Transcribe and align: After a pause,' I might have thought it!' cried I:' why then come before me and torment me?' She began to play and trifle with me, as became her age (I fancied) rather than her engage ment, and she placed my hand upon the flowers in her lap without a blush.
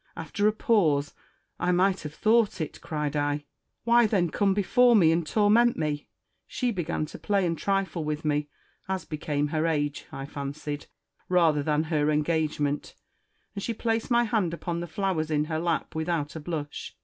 After 0.17 0.47
a 0.47 0.51
pause,' 0.51 1.13
I 1.59 1.71
might 1.71 1.99
have 2.01 2.15
thought 2.15 2.59
it!' 2.59 2.81
cried 2.81 3.15
I:' 3.15 3.45
why 3.85 4.07
then 4.07 4.31
come 4.31 4.51
before 4.55 4.95
me 4.95 5.11
and 5.11 5.27
torment 5.27 5.77
me?' 5.77 6.07
She 6.47 6.71
began 6.71 7.05
to 7.05 7.19
play 7.19 7.45
and 7.45 7.55
trifle 7.55 8.03
with 8.03 8.25
me, 8.25 8.49
as 8.89 9.05
became 9.05 9.49
her 9.49 9.67
age 9.67 10.07
(I 10.11 10.25
fancied) 10.25 10.87
rather 11.29 11.61
than 11.61 11.83
her 11.93 12.09
engage 12.09 12.59
ment, 12.59 12.95
and 13.53 13.61
she 13.61 13.75
placed 13.75 14.09
my 14.09 14.23
hand 14.23 14.55
upon 14.55 14.79
the 14.79 14.87
flowers 14.87 15.29
in 15.29 15.45
her 15.45 15.59
lap 15.59 15.93
without 15.93 16.35
a 16.35 16.39
blush. 16.39 16.95